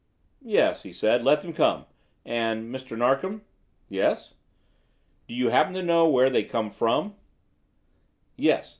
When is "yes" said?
0.43-0.81, 3.87-4.33, 8.35-8.67